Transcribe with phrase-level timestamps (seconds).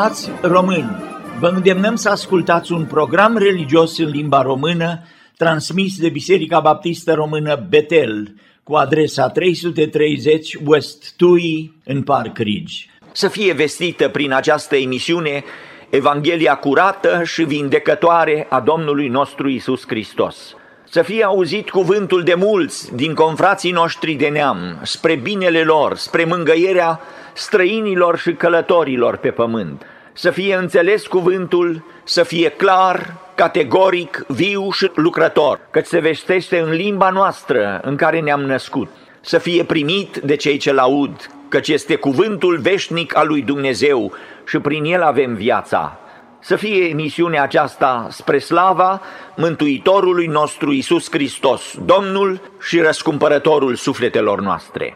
[0.00, 0.96] Frați români,
[1.38, 5.02] vă îndemnăm să ascultați un program religios în limba română
[5.36, 12.74] transmis de Biserica Baptistă Română Betel cu adresa 330 West Tui în Park Ridge.
[13.12, 15.44] Să fie vestită prin această emisiune
[15.90, 20.54] Evanghelia curată și vindecătoare a Domnului nostru Isus Hristos.
[20.92, 26.24] Să fie auzit cuvântul de mulți din confrații noștri de neam, spre binele lor, spre
[26.24, 27.00] mângăierea
[27.32, 29.86] străinilor și călătorilor pe pământ.
[30.12, 36.70] Să fie înțeles cuvântul, să fie clar, categoric, viu și lucrător, căci se veștește în
[36.70, 38.88] limba noastră în care ne-am născut.
[39.20, 44.12] Să fie primit de cei ce-l aud, căci este cuvântul veșnic al lui Dumnezeu
[44.46, 45.98] și prin el avem viața.
[46.42, 49.00] Să fie emisiunea aceasta spre slava
[49.36, 54.94] Mântuitorului nostru Isus Hristos, Domnul și răscumpărătorul sufletelor noastre.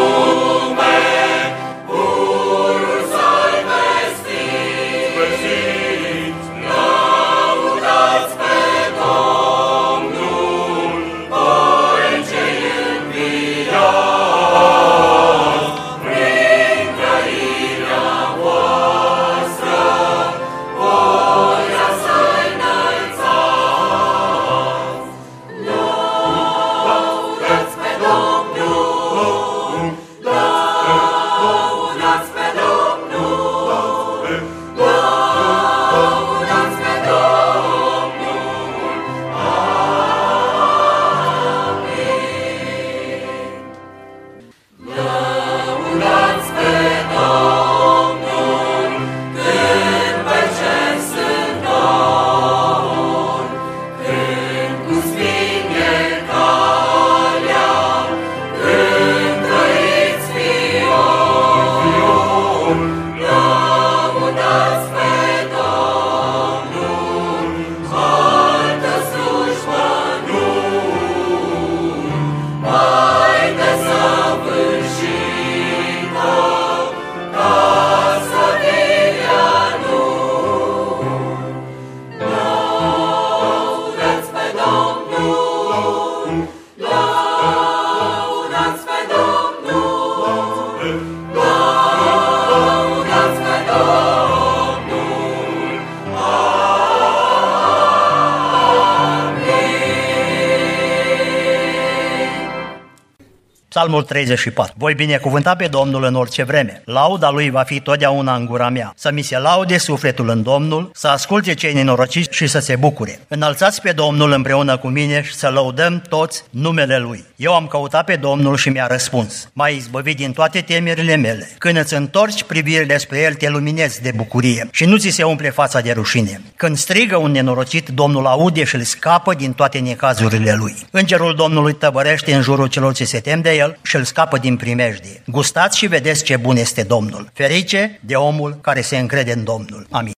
[103.87, 104.75] Psalmul 34.
[104.77, 106.83] Voi binecuvânta pe Domnul în orice vreme.
[106.85, 108.93] Lauda lui va fi totdeauna în gura mea.
[108.97, 113.21] Să mi se laude sufletul în Domnul, să asculte cei nenorociți și să se bucure.
[113.29, 117.25] Înălțați pe Domnul împreună cu mine și să lăudăm toți numele Lui.
[117.37, 119.51] Eu am căutat pe Domnul și mi-a răspuns.
[119.53, 121.51] M-a izbăvit din toate temerile mele.
[121.59, 125.51] Când îți întorci privirile spre El, te luminezi de bucurie și nu ți se umple
[125.51, 126.41] fața de rușine.
[126.57, 130.75] Când strigă un nenorocit, Domnul aude și îl scapă din toate necazurile Lui.
[130.91, 134.57] Îngerul Domnului tăbărește în jurul celor ce se tem de El și îl scapă din
[134.57, 135.23] primejdie.
[135.27, 137.31] Gustați și vedeți ce bun este Domnul.
[137.33, 139.87] Ferice de omul care se încrede în Domnul.
[139.91, 140.16] Amin.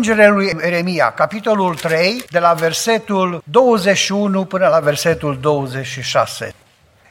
[0.00, 6.54] Plângere lui Eremia, capitolul 3, de la versetul 21 până la versetul 26.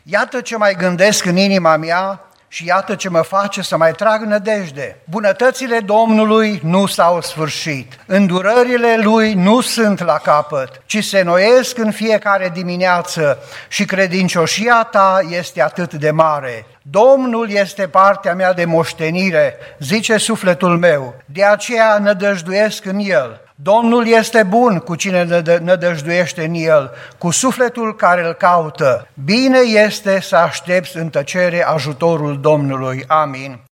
[0.03, 4.21] Iată ce mai gândesc în inima mea și iată ce mă face să mai trag
[4.21, 5.01] nădejde.
[5.09, 11.91] Bunătățile Domnului nu s-au sfârșit, îndurările Lui nu sunt la capăt, ci se noiesc în
[11.91, 13.37] fiecare dimineață
[13.67, 16.65] și credincioșia ta este atât de mare.
[16.81, 23.41] Domnul este partea mea de moștenire, zice sufletul meu, de aceea nădăjduiesc în El.
[23.61, 29.07] Domnul este bun cu cine nădăjduiește în el, cu sufletul care îl caută.
[29.25, 33.03] Bine este să aștepți în tăcere ajutorul Domnului.
[33.07, 33.68] Amin.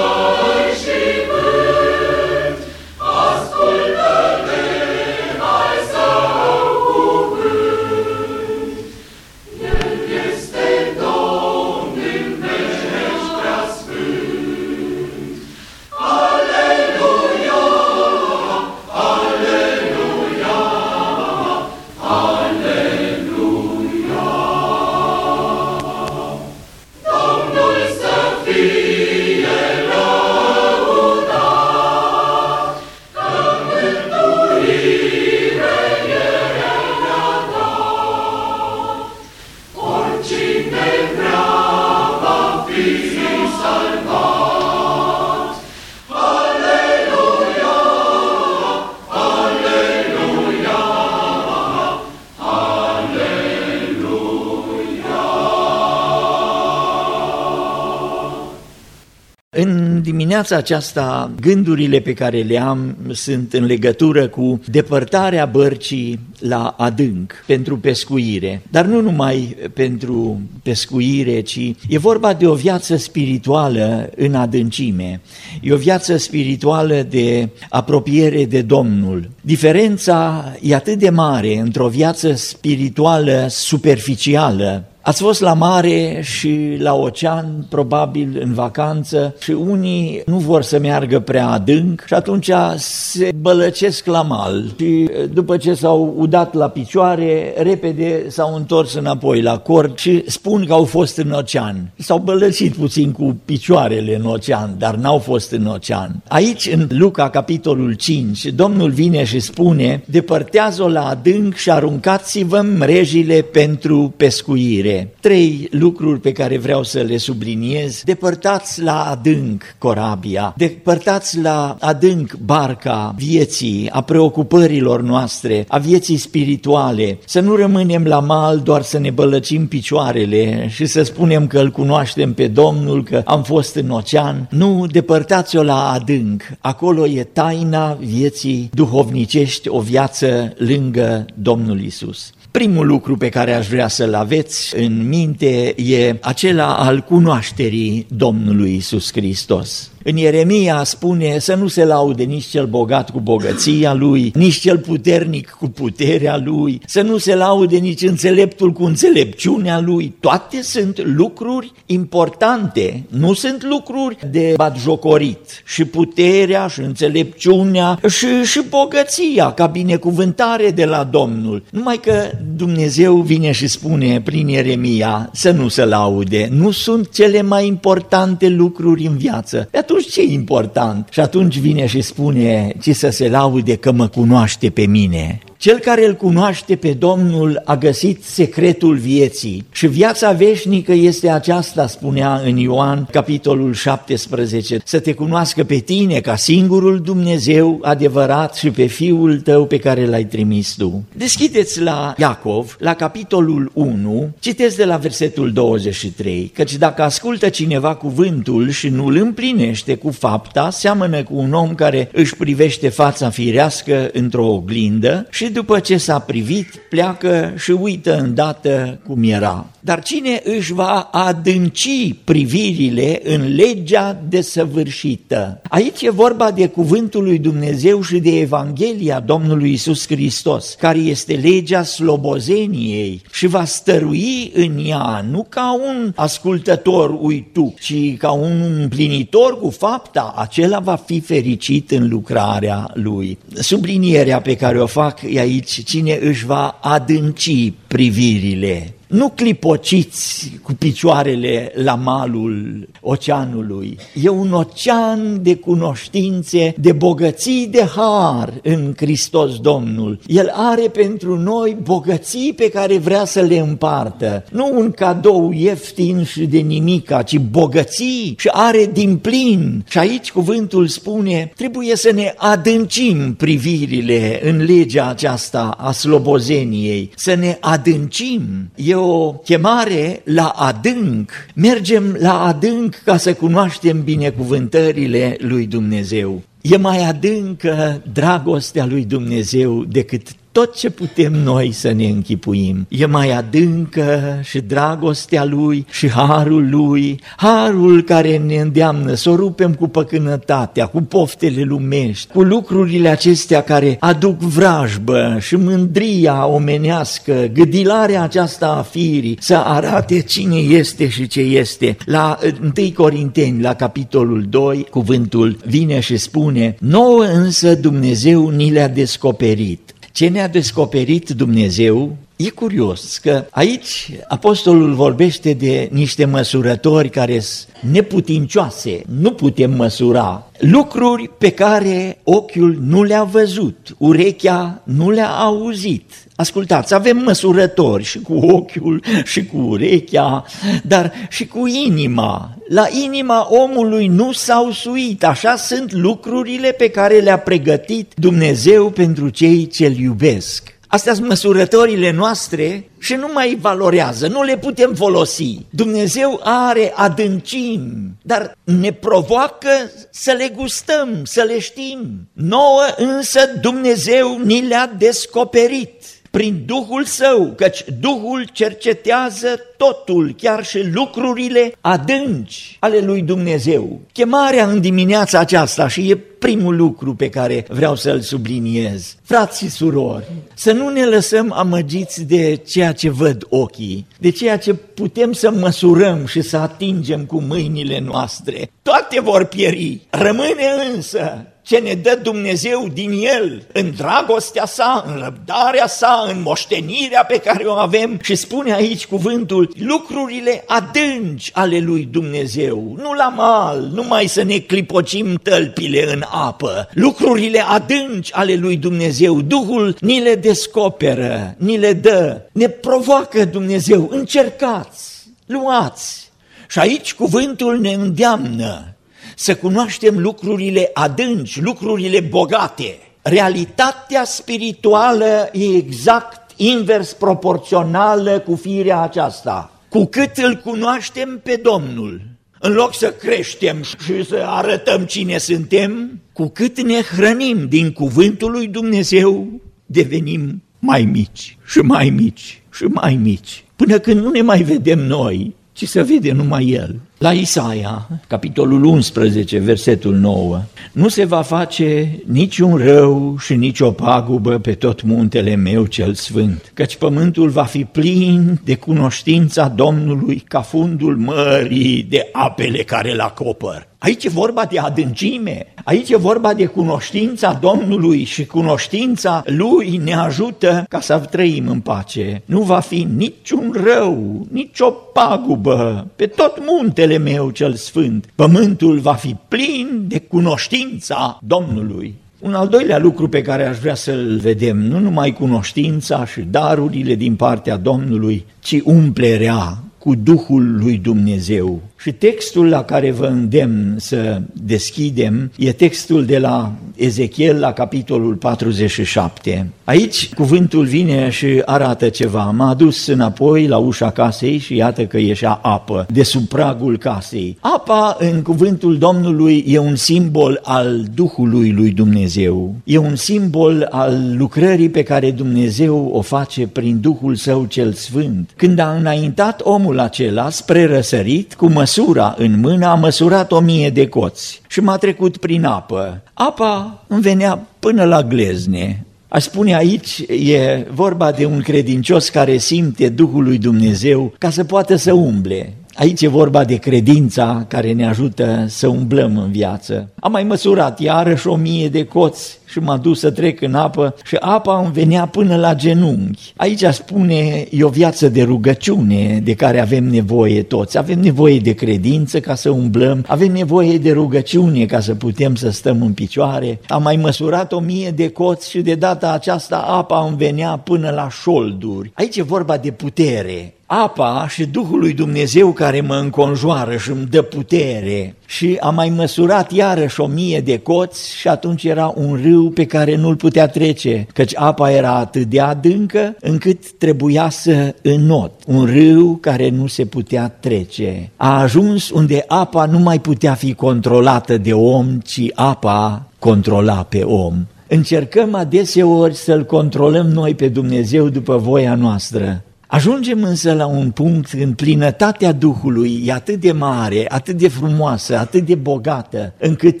[60.42, 67.44] Dimineața aceasta, gândurile pe care le am sunt în legătură cu depărtarea bărcii la adânc
[67.46, 68.62] pentru pescuire.
[68.70, 75.20] Dar nu numai pentru pescuire, ci e vorba de o viață spirituală în adâncime.
[75.60, 79.30] E o viață spirituală de apropiere de Domnul.
[79.40, 86.94] Diferența e atât de mare într-o viață spirituală superficială Ați fost la mare și la
[86.94, 93.32] ocean, probabil în vacanță, și unii nu vor să meargă prea adânc și atunci se
[93.40, 94.72] bălăcesc la mal.
[94.78, 100.64] Și după ce s-au udat la picioare, repede s-au întors înapoi la cord și spun
[100.66, 101.90] că au fost în ocean.
[101.96, 106.22] S-au bălăcit puțin cu picioarele în ocean, dar n-au fost în ocean.
[106.28, 113.40] Aici, în Luca, capitolul 5, Domnul vine și spune, depărtează-o la adânc și aruncați-vă mrejile
[113.52, 115.14] pentru pescuire mare.
[115.20, 118.02] Trei lucruri pe care vreau să le subliniez.
[118.04, 127.18] Depărtați la adânc corabia, depărtați la adânc barca vieții, a preocupărilor noastre, a vieții spirituale.
[127.24, 131.70] Să nu rămânem la mal doar să ne bălăcim picioarele și să spunem că îl
[131.70, 134.48] cunoaștem pe Domnul, că am fost în ocean.
[134.50, 136.42] Nu, depărtați-o la adânc.
[136.60, 142.32] Acolo e taina vieții duhovnicești, o viață lângă Domnul Isus.
[142.52, 148.74] Primul lucru pe care aș vrea să-l aveți în minte e acela al cunoașterii Domnului
[148.74, 149.91] Isus Hristos.
[150.04, 154.78] În Ieremia spune să nu se laude nici cel bogat cu bogăția lui, nici cel
[154.78, 160.14] puternic cu puterea lui, să nu se laude nici înțeleptul cu înțelepciunea lui.
[160.20, 165.62] Toate sunt lucruri importante, nu sunt lucruri de batjocorit.
[165.64, 171.62] Și puterea, și înțelepciunea, și, și bogăția ca binecuvântare de la Domnul.
[171.70, 177.42] Numai că Dumnezeu vine și spune prin Ieremia să nu se laude, nu sunt cele
[177.42, 179.68] mai importante lucruri în viață.
[179.70, 181.08] Pe atunci ce e important?
[181.10, 185.38] Și atunci vine și spune, ci să se laude că mă cunoaște pe mine.
[185.62, 191.86] Cel care îl cunoaște pe Domnul a găsit secretul vieții și viața veșnică este aceasta,
[191.86, 198.70] spunea în Ioan, capitolul 17, să te cunoască pe tine ca singurul Dumnezeu adevărat și
[198.70, 201.04] pe Fiul tău pe care l-ai trimis tu.
[201.12, 207.94] Deschideți la Iacov, la capitolul 1, citeți de la versetul 23, căci dacă ascultă cineva
[207.94, 213.30] cuvântul și nu îl împlinește cu fapta, seamănă cu un om care își privește fața
[213.30, 219.66] firească într-o oglindă și după ce s-a privit, pleacă și uită îndată cum era.
[219.84, 225.60] Dar cine își va adânci privirile în legea desăvârșită?
[225.68, 231.32] Aici e vorba de cuvântul lui Dumnezeu și de Evanghelia Domnului Isus Hristos, care este
[231.32, 238.80] legea slobozeniei și va stărui în ea nu ca un ascultător uitu, ci ca un
[238.80, 243.38] împlinitor cu fapta, acela va fi fericit în lucrarea lui.
[243.54, 250.72] Sublinierea pe care o fac e aici, cine își va adânci privirile nu clipociți cu
[250.72, 253.98] picioarele la malul oceanului.
[254.22, 260.18] E un ocean de cunoștințe, de bogății de har în Hristos Domnul.
[260.26, 264.44] El are pentru noi bogății pe care vrea să le împartă.
[264.50, 269.84] Nu un cadou ieftin și de nimica, ci bogății și are din plin.
[269.88, 277.34] Și aici cuvântul spune, trebuie să ne adâncim privirile în legea aceasta a slobozeniei, să
[277.34, 278.70] ne adâncim.
[278.74, 281.30] Eu o chemare la adânc.
[281.54, 286.42] Mergem la adânc ca să cunoaștem binecuvântările lui Dumnezeu.
[286.60, 292.86] E mai adâncă dragostea lui Dumnezeu decât tot ce putem noi să ne închipuim.
[292.88, 299.36] E mai adâncă și dragostea Lui și harul Lui, harul care ne îndeamnă să o
[299.36, 307.50] rupem cu păcânătatea, cu poftele lumești, cu lucrurile acestea care aduc vrajbă și mândria omenească,
[307.52, 311.96] gâdilarea aceasta a firii, să arate cine este și ce este.
[312.04, 318.88] La 1 Corinteni, la capitolul 2, cuvântul vine și spune, nouă însă Dumnezeu ni le-a
[318.88, 327.38] descoperit ce ne-a descoperit Dumnezeu E curios că aici apostolul vorbește de niște măsurători care
[327.38, 335.30] sunt neputincioase, nu putem măsura lucruri pe care ochiul nu le-a văzut, urechea nu le-a
[335.30, 336.10] auzit.
[336.36, 340.44] Ascultați, avem măsurători și cu ochiul și cu urechea,
[340.82, 342.56] dar și cu inima.
[342.68, 349.28] La inima omului nu s-au suit, așa sunt lucrurile pe care le-a pregătit Dumnezeu pentru
[349.28, 350.80] cei ce-L iubesc.
[350.94, 355.58] Astea sunt măsurătorile noastre și nu mai valorează, nu le putem folosi.
[355.70, 359.68] Dumnezeu are adâncimi, dar ne provoacă
[360.10, 362.28] să le gustăm, să le știm.
[362.32, 365.92] Nouă însă Dumnezeu ni le-a descoperit
[366.32, 374.00] prin Duhul Său, căci Duhul cercetează totul, chiar și lucrurile adânci ale lui Dumnezeu.
[374.12, 379.16] Chemarea în dimineața aceasta și e primul lucru pe care vreau să-l subliniez.
[379.22, 380.24] Frați și surori,
[380.54, 385.50] să nu ne lăsăm amăgiți de ceea ce văd ochii, de ceea ce putem să
[385.50, 388.70] măsurăm și să atingem cu mâinile noastre.
[388.82, 395.22] Toate vor pieri, rămâne însă ce ne dă Dumnezeu din El, în dragostea sa, în
[395.22, 398.18] răbdarea sa, în moștenirea pe care o avem.
[398.22, 404.58] Și spune aici cuvântul, lucrurile adânci ale lui Dumnezeu, nu la mal, numai să ne
[404.58, 411.92] clipocim tălpile în apă, lucrurile adânci ale lui Dumnezeu, Duhul ni le descoperă, ni le
[411.92, 416.30] dă, ne provoacă Dumnezeu, încercați, luați.
[416.68, 418.91] Și aici cuvântul ne îndeamnă
[419.36, 422.98] să cunoaștem lucrurile adânci, lucrurile bogate.
[423.22, 429.80] Realitatea spirituală e exact invers proporțională cu firea aceasta.
[429.88, 432.20] Cu cât îl cunoaștem pe Domnul,
[432.58, 438.50] în loc să creștem și să arătăm cine suntem, cu cât ne hrănim din cuvântul
[438.50, 444.42] lui Dumnezeu, devenim mai mici și mai mici și mai mici, până când nu ne
[444.42, 447.00] mai vedem noi, ci să vede numai El.
[447.22, 450.62] La Isaia, capitolul 11, versetul 9,
[450.92, 456.14] nu se va face niciun rău și nici o pagubă pe tot muntele meu cel
[456.14, 463.14] sfânt, căci pământul va fi plin de cunoștința Domnului ca fundul mării de apele care
[463.14, 463.91] l acopăr.
[464.02, 470.14] Aici e vorba de adâncime, aici e vorba de cunoștința Domnului și cunoștința Lui ne
[470.14, 472.42] ajută ca să trăim în pace.
[472.44, 478.26] Nu va fi niciun rău, nicio pagubă pe tot muntele meu cel sfânt.
[478.34, 482.14] Pământul va fi plin de cunoștința Domnului.
[482.38, 487.14] Un al doilea lucru pe care aș vrea să-l vedem, nu numai cunoștința și darurile
[487.14, 491.80] din partea Domnului, ci umplerea cu Duhul lui Dumnezeu.
[492.02, 498.34] Și textul la care vă îndemn să deschidem e textul de la Ezechiel la capitolul
[498.34, 499.70] 47.
[499.84, 502.42] Aici cuvântul vine și arată ceva.
[502.44, 507.56] M-a adus înapoi la ușa casei și iată că ieșea apă de sub pragul casei.
[507.60, 512.74] Apa în cuvântul Domnului e un simbol al Duhului lui Dumnezeu.
[512.84, 518.50] E un simbol al lucrării pe care Dumnezeu o face prin Duhul Său cel Sfânt.
[518.56, 521.91] Când a înaintat omul acela spre răsărit, cu măsura
[522.36, 526.22] în mână a măsurat o mie de coți și m-a trecut prin apă.
[526.34, 529.06] Apa îmi venea până la glezne.
[529.28, 534.64] Aș spune aici, e vorba de un credincios care simte Duhul lui Dumnezeu ca să
[534.64, 535.74] poată să umble.
[535.94, 540.08] Aici e vorba de credința care ne ajută să umblăm în viață.
[540.20, 544.14] Am mai măsurat iarăși o mie de coți și m-a dus să trec în apă
[544.24, 546.52] și apa îmi venea până la genunchi.
[546.56, 550.98] Aici spune, e o viață de rugăciune de care avem nevoie toți.
[550.98, 555.70] Avem nevoie de credință ca să umblăm, avem nevoie de rugăciune ca să putem să
[555.70, 556.80] stăm în picioare.
[556.88, 561.10] Am mai măsurat o mie de coți și de data aceasta apa îmi venea până
[561.10, 562.10] la șolduri.
[562.14, 567.26] Aici e vorba de putere apa și Duhul lui Dumnezeu care mă înconjoară și îmi
[567.30, 568.34] dă putere.
[568.46, 572.86] Și am mai măsurat iarăși o mie de coți și atunci era un râu pe
[572.86, 578.52] care nu-l putea trece, căci apa era atât de adâncă încât trebuia să înot.
[578.66, 581.30] Un râu care nu se putea trece.
[581.36, 587.22] A ajuns unde apa nu mai putea fi controlată de om, ci apa controla pe
[587.22, 587.54] om.
[587.88, 592.62] Încercăm adeseori să-L controlăm noi pe Dumnezeu după voia noastră.
[592.86, 598.38] Ajungem însă la un punct în plinătatea Duhului, e atât de mare, atât de frumoasă,
[598.38, 600.00] atât de bogată, încât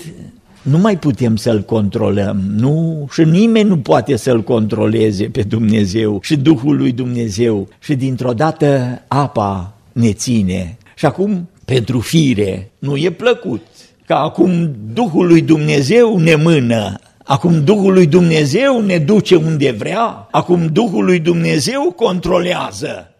[0.62, 3.06] nu mai putem să-L controlăm, nu?
[3.12, 7.68] Și nimeni nu poate să-L controleze pe Dumnezeu și Duhul lui Dumnezeu.
[7.80, 10.78] Și dintr-o dată apa ne ține.
[10.96, 13.66] Și acum, pentru fire, nu e plăcut
[14.06, 20.28] că acum Duhul lui Dumnezeu ne mână Acum Duhul lui Dumnezeu ne duce unde vrea,
[20.30, 23.11] acum Duhul lui Dumnezeu controlează.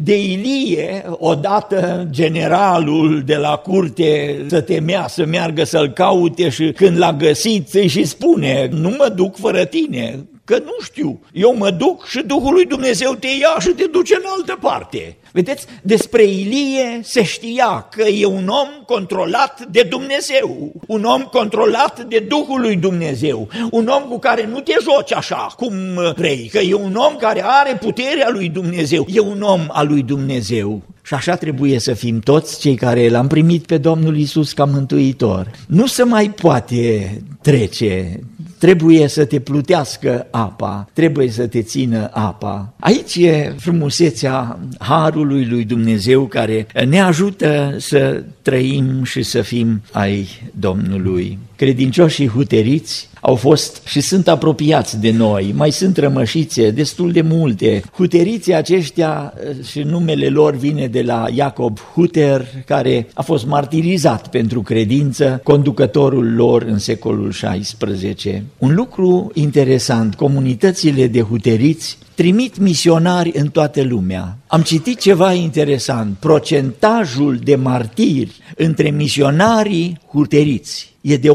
[0.00, 6.98] De Ilie, odată generalul de la curte să temea să meargă să-l caute și când
[6.98, 11.70] l-a găsit îi și spune, nu mă duc fără tine, că nu știu, eu mă
[11.70, 15.16] duc și Duhul lui Dumnezeu te ia și te duce în altă parte.
[15.32, 22.04] Vedeți, despre Ilie se știa că e un om controlat de Dumnezeu, un om controlat
[22.04, 25.72] de Duhul lui Dumnezeu, un om cu care nu te joci așa cum
[26.16, 30.02] vrei, că e un om care are puterea lui Dumnezeu, e un om al lui
[30.02, 30.82] Dumnezeu.
[31.02, 35.50] Și așa trebuie să fim toți cei care l-am primit pe Domnul Isus ca mântuitor.
[35.66, 38.20] Nu se mai poate trece
[38.58, 42.72] trebuie să te plutească apa, trebuie să te țină apa.
[42.80, 50.28] Aici e frumusețea Harului lui Dumnezeu care ne ajută să trăim și să fim ai
[50.58, 51.38] Domnului.
[51.56, 57.82] Credincioșii huteriți au fost și sunt apropiați de noi, mai sunt rămășițe destul de multe.
[57.92, 59.34] Huteriții aceștia
[59.70, 66.34] și numele lor vine de la Iacob Huter, care a fost martirizat pentru credință, conducătorul
[66.34, 68.42] lor în secolul XVI.
[68.58, 74.36] Un lucru interesant, comunitățile de huteriți trimit misionari în toată lumea.
[74.46, 81.32] Am citit ceva interesant, procentajul de martiri între misionarii huteriți e de 80%.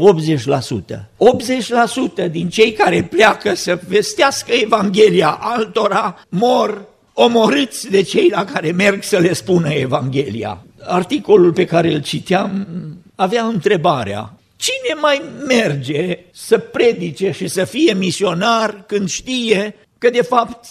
[2.26, 8.72] 80% din cei care pleacă să vestească Evanghelia altora mor omorâți de cei la care
[8.72, 10.64] merg să le spună Evanghelia.
[10.86, 12.66] Articolul pe care îl citeam
[13.14, 20.22] avea întrebarea, cine mai merge să predice și să fie misionar când știe că de
[20.22, 20.66] fapt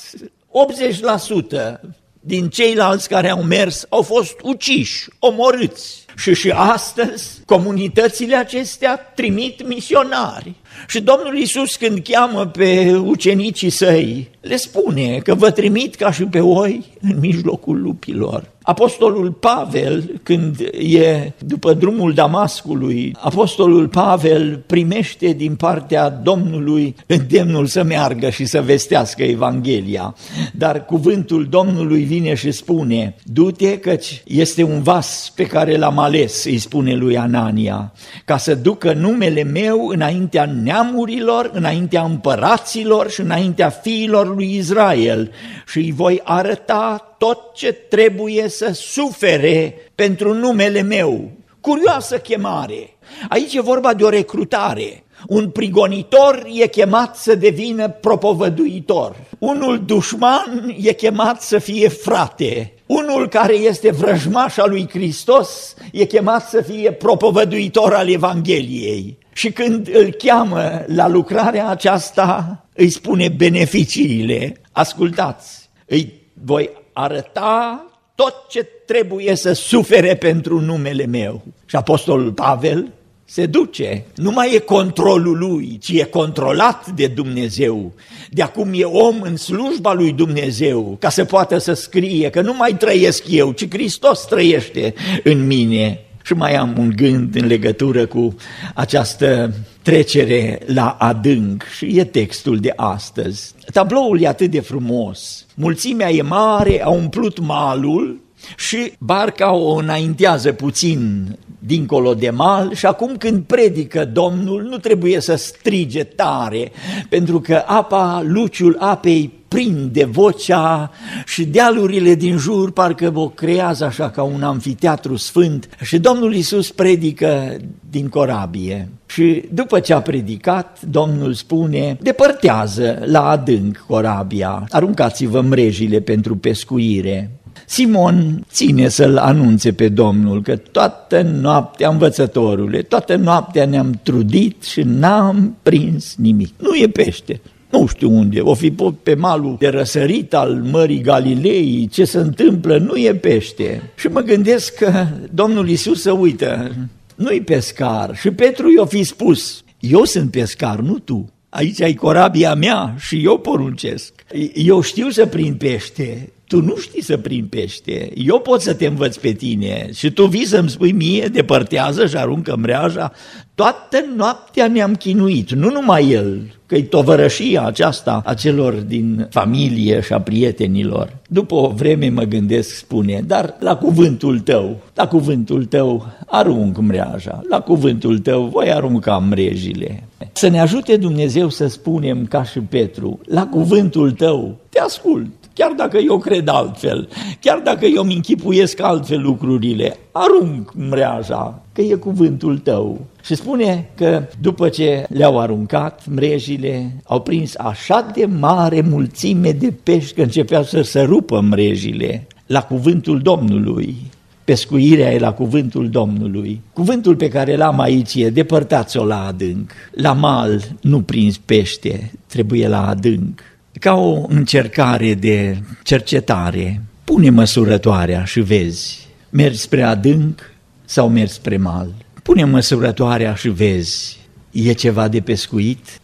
[1.77, 1.79] 80%
[2.19, 6.02] din ceilalți care au mers au fost uciși, omorâți.
[6.15, 10.55] Și și astăzi comunitățile acestea trimit misionari.
[10.87, 16.23] Și Domnul Isus când cheamă pe ucenicii săi, le spune că vă trimit ca și
[16.23, 18.51] pe oi în mijlocul lupilor.
[18.63, 27.83] Apostolul Pavel, când e după drumul Damascului, Apostolul Pavel primește din partea Domnului îndemnul să
[27.83, 30.15] meargă și să vestească Evanghelia.
[30.53, 36.43] Dar cuvântul Domnului vine și spune, du-te căci este un vas pe care l-am ales,
[36.43, 37.93] îi spune lui Anania,
[38.25, 45.31] ca să ducă numele meu înaintea neamurilor, înaintea împăraților și înaintea fiilor lui Israel
[45.67, 51.31] și îi voi arăta tot ce trebuie să sufere pentru numele meu.
[51.61, 52.89] Curioasă chemare.
[53.29, 55.03] Aici e vorba de o recrutare.
[55.27, 59.15] Un prigonitor e chemat să devină propovăduitor.
[59.39, 62.73] Unul dușman e chemat să fie frate.
[62.85, 69.17] Unul care este vrăjmaș al lui Hristos e chemat să fie propovăduitor al Evangheliei.
[69.33, 74.61] Și când îl cheamă la lucrarea aceasta, îi spune beneficiile.
[74.71, 81.41] Ascultați, îi voi arăta tot ce trebuie să sufere pentru numele meu.
[81.65, 82.91] Și Apostolul Pavel
[83.25, 84.05] se duce.
[84.15, 87.93] Nu mai e controlul lui, ci e controlat de Dumnezeu.
[88.29, 92.53] De acum e om în slujba lui Dumnezeu, ca să poată să scrie că nu
[92.53, 94.93] mai trăiesc eu, ci Hristos trăiește
[95.23, 95.99] în mine.
[96.23, 98.35] Și mai am un gând în legătură cu
[98.73, 101.63] această trecere la adânc.
[101.63, 103.53] Și e textul de astăzi.
[103.71, 108.22] Tabloul e atât de frumos, mulțimea e mare, a umplut malul
[108.57, 111.27] și barca o înaintează puțin
[111.65, 116.71] dincolo de mal și acum când predică Domnul nu trebuie să strige tare,
[117.09, 120.91] pentru că apa, luciul apei prinde vocea
[121.25, 126.71] și dealurile din jur parcă o creează așa ca un amfiteatru sfânt și Domnul Iisus
[126.71, 127.57] predică
[127.89, 128.89] din corabie.
[129.05, 137.31] Și după ce a predicat, Domnul spune, depărtează la adânc corabia, aruncați-vă mrejile pentru pescuire.
[137.65, 144.81] Simon ține să-l anunțe pe Domnul că toată noaptea, învățătorule, toată noaptea ne-am trudit și
[144.81, 146.53] n-am prins nimic.
[146.57, 148.71] Nu e pește, nu știu unde, o fi
[149.03, 153.91] pe malul de răsărit al Mării Galilei, ce se întâmplă, nu e pește.
[153.95, 156.71] Și mă gândesc că Domnul Isus să uită,
[157.15, 158.15] nu-i pescar.
[158.15, 161.25] Și Petru i-a fi spus, eu sunt pescar, nu tu.
[161.49, 164.13] Aici ai corabia mea și eu poruncesc.
[164.53, 168.85] Eu știu să prind pește, tu nu știi să prind pește, eu pot să te
[168.85, 173.11] învăț pe tine și tu vii să-mi spui mie, depărtează și aruncă mreaja.
[173.55, 180.01] Toată noaptea ne-am chinuit, nu numai el, că e tovărășia aceasta a celor din familie
[180.01, 181.17] și a prietenilor.
[181.29, 187.41] După o vreme mă gândesc, spune, dar la cuvântul tău, la cuvântul tău arunc mreaja,
[187.49, 190.03] la cuvântul tău voi arunca mrejile.
[190.31, 195.71] Să ne ajute Dumnezeu să spunem ca și Petru, la cuvântul tău te ascult, chiar
[195.71, 201.93] dacă eu cred altfel, chiar dacă eu îmi închipuiesc altfel lucrurile, arunc mreaja, că e
[201.93, 203.05] cuvântul tău.
[203.23, 209.73] Și spune că după ce le-au aruncat mrejile, au prins așa de mare mulțime de
[209.83, 213.95] pești că începeau să se rupă mrejile la cuvântul Domnului.
[214.43, 216.61] Pescuirea e la cuvântul Domnului.
[216.73, 219.71] Cuvântul pe care l-am aici e depărtați-o la adânc.
[219.91, 223.41] La mal nu prins pește, trebuie la adânc
[223.83, 230.41] ca o încercare de cercetare, pune măsurătoarea și vezi, mergi spre adânc
[230.85, 231.93] sau mergi spre mal.
[232.21, 234.19] Pune măsurătoarea și vezi,
[234.51, 235.99] e ceva de pescuit?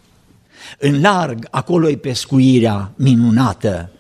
[0.80, 3.92] În larg, acolo e pescuirea minunată,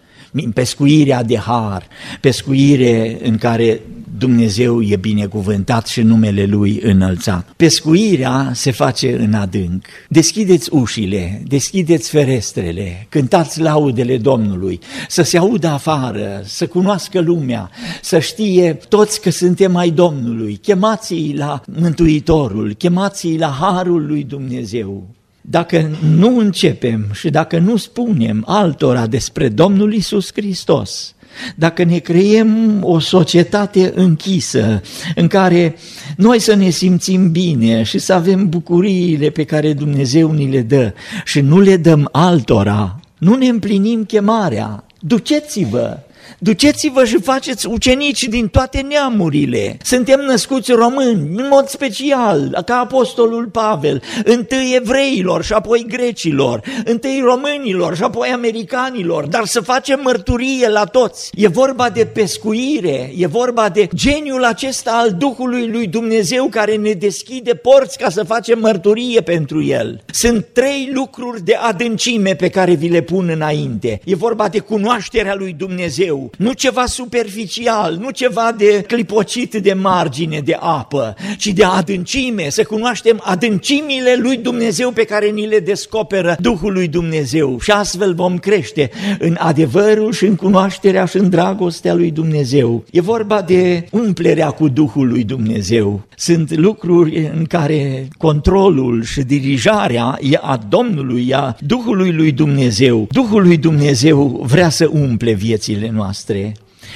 [0.54, 1.88] pescuirea de har,
[2.22, 3.82] pescuire în care
[4.18, 7.50] Dumnezeu e binecuvântat și numele Lui înălțat.
[7.56, 9.86] Pescuirea se face în adânc.
[10.08, 17.70] Deschideți ușile, deschideți ferestrele, cântați laudele Domnului, să se audă afară, să cunoască lumea,
[18.02, 20.56] să știe toți că suntem ai Domnului.
[20.56, 25.08] Chemați-i la Mântuitorul, chemați-i la Harul lui Dumnezeu.
[25.41, 31.13] Dacă nu începem și dacă nu spunem altora despre Domnul Isus Hristos,
[31.56, 34.82] dacă ne creiem o societate închisă
[35.15, 35.75] în care
[36.17, 40.93] noi să ne simțim bine și să avem bucuriile pe care Dumnezeu ni le dă
[41.25, 44.84] și nu le dăm altora, nu ne împlinim chemarea.
[44.99, 45.99] Duceți-vă
[46.41, 49.78] Duceți-vă și faceți ucenici din toate neamurile.
[49.84, 57.21] Suntem născuți români, în mod special, ca apostolul Pavel, întâi evreilor și apoi grecilor, întâi
[57.23, 61.32] românilor și apoi americanilor, dar să facem mărturie la toți.
[61.36, 66.91] E vorba de pescuire, e vorba de geniul acesta al Duhului lui Dumnezeu care ne
[66.91, 70.02] deschide porți ca să facem mărturie pentru El.
[70.12, 74.02] Sunt trei lucruri de adâncime pe care vi le pun înainte.
[74.06, 80.39] E vorba de cunoașterea lui Dumnezeu, nu ceva superficial, nu ceva de clipocit de margine
[80.39, 86.36] de apă, ci de adâncime, să cunoaștem adâncimile lui Dumnezeu pe care ni le descoperă
[86.39, 88.89] Duhul lui Dumnezeu și astfel vom crește
[89.20, 92.84] în adevărul și în cunoașterea și în dragostea lui Dumnezeu.
[92.92, 96.02] E vorba de umplerea cu Duhul lui Dumnezeu.
[96.15, 103.08] Sunt lucruri în care controlul și dirijarea e a Domnului, e a Duhului lui Dumnezeu.
[103.12, 106.53] Duhul lui Dumnezeu vrea să umple viețile noastre noastre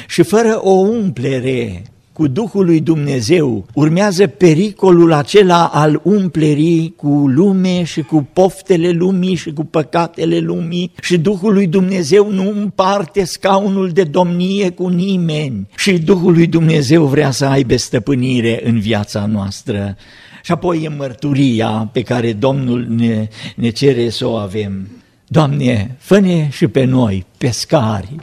[0.07, 1.83] și fără o umplere
[2.13, 9.35] cu Duhul lui Dumnezeu, urmează pericolul acela al umplerii cu lume și cu poftele lumii
[9.35, 15.67] și cu păcatele lumii și Duhul lui Dumnezeu nu împarte scaunul de domnie cu nimeni
[15.77, 19.95] și Duhul lui Dumnezeu vrea să aibă stăpânire în viața noastră.
[20.43, 24.87] Și apoi e mărturia pe care Domnul ne, ne cere să o avem.
[25.27, 28.15] Doamne, fă și pe noi pescari,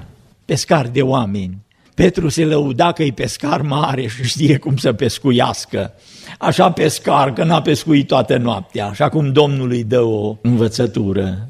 [0.50, 1.58] pescari de oameni.
[1.94, 5.92] Petru se lăuda că e pescar mare și știe cum să pescuiască.
[6.38, 11.48] Așa pescar că n-a pescuit toată noaptea, așa cum Domnul îi dă o învățătură.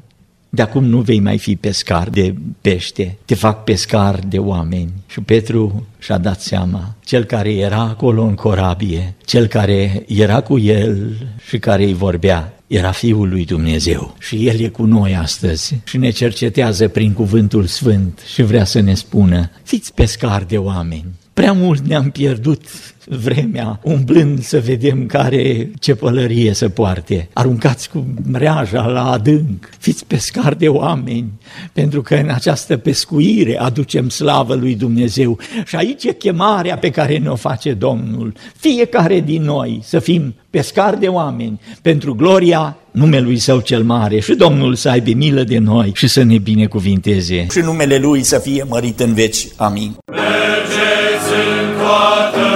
[0.49, 4.91] De acum nu vei mai fi pescar de pește, te fac pescar de oameni.
[5.07, 10.59] Și Petru și-a dat seama, cel care era acolo în corabie, cel care era cu
[10.59, 15.75] el și care îi vorbea, era Fiul lui Dumnezeu și El e cu noi astăzi
[15.83, 21.05] și ne cercetează prin cuvântul sfânt și vrea să ne spună, fiți pescari de oameni.
[21.33, 22.61] Prea mult ne-am pierdut
[23.05, 27.29] vremea umblând să vedem care ce pălărie să poarte.
[27.33, 31.31] Aruncați cu mreaja la adânc, fiți pescari de oameni,
[31.73, 35.39] pentru că în această pescuire aducem slavă lui Dumnezeu.
[35.65, 38.33] Și aici e chemarea pe care ne-o face Domnul.
[38.55, 44.33] Fiecare din noi să fim pescari de oameni pentru gloria numelui Său cel mare și
[44.33, 47.47] Domnul să aibă milă de noi și să ne binecuvinteze.
[47.51, 49.47] Și numele Lui să fie mărit în veci.
[49.55, 49.97] Amin.
[50.11, 50.80] Mergeți
[52.33, 52.50] în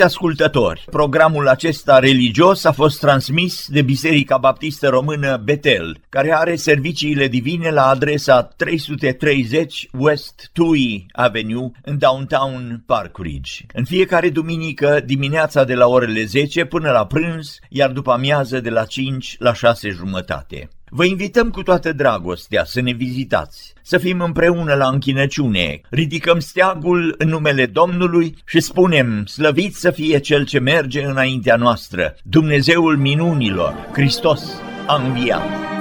[0.00, 6.56] Iubiți ascultători, programul acesta religios a fost transmis de Biserica Baptistă Română Betel, care are
[6.56, 13.52] serviciile divine la adresa 330 West Tui Avenue în downtown Park Ridge.
[13.72, 18.70] În fiecare duminică dimineața de la orele 10 până la prânz, iar după amiază de
[18.70, 20.68] la 5 la 6 jumătate.
[20.92, 27.14] Vă invităm cu toată dragostea să ne vizitați, să fim împreună la închinăciune, ridicăm steagul
[27.18, 33.88] în numele Domnului și spunem, slăvit să fie Cel ce merge înaintea noastră, Dumnezeul minunilor,
[33.92, 34.42] Hristos
[34.86, 35.79] a înviat.